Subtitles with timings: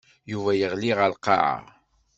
[0.31, 1.57] Yuba yeɣli ɣer lqaɛa.